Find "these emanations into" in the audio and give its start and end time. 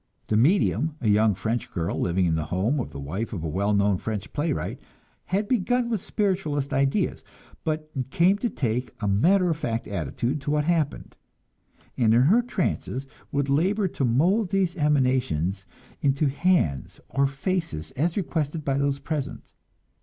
14.49-16.29